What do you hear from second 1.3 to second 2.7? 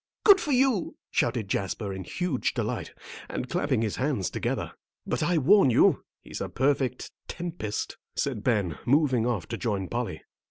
Jasper, in huge